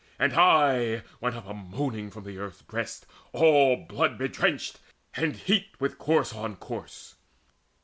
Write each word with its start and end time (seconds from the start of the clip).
And 0.17 0.33
aye 0.33 1.03
went 1.19 1.35
up 1.35 1.45
a 1.47 1.53
moaning 1.53 2.09
from 2.09 2.25
earth's 2.35 2.63
breast 2.63 3.05
All 3.33 3.75
blood 3.77 4.17
bedrenched, 4.17 4.79
and 5.15 5.35
heaped 5.35 5.79
with 5.79 5.99
corse 5.99 6.33
on 6.33 6.55
corse. 6.55 7.17